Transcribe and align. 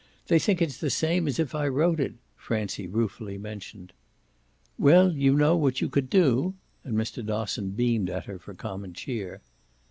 They 0.29 0.39
think 0.39 0.63
it's 0.63 0.79
the 0.79 0.89
same 0.89 1.27
as 1.27 1.37
if 1.37 1.53
I 1.53 1.67
wrote 1.67 1.99
it," 1.99 2.15
Francie 2.35 2.87
ruefully 2.87 3.37
mentioned. 3.37 3.93
"Well, 4.79 5.13
you 5.13 5.35
know 5.35 5.55
what 5.55 5.79
you 5.79 5.89
COULD 5.89 6.09
do!" 6.09 6.55
And 6.83 6.97
Mr. 6.97 7.23
Dosson 7.23 7.75
beamed 7.75 8.09
at 8.09 8.25
her 8.25 8.39
for 8.39 8.55
common 8.55 8.93
cheer. 8.93 9.41